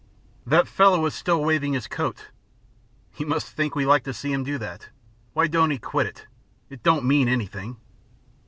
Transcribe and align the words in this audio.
"That 0.47 0.67
fellow 0.67 1.05
is 1.05 1.13
still 1.13 1.43
waving 1.43 1.73
his 1.73 1.85
coat." 1.87 2.29
"He 3.11 3.23
must 3.23 3.49
think 3.49 3.75
we 3.75 3.85
like 3.85 4.03
to 4.05 4.15
see 4.15 4.33
him 4.33 4.43
do 4.43 4.57
that. 4.57 4.89
Why 5.33 5.45
don't 5.45 5.69
he 5.69 5.77
quit 5.77 6.07
it? 6.07 6.25
It 6.71 6.81
don't 6.81 7.05
mean 7.05 7.27
anything." 7.27 7.77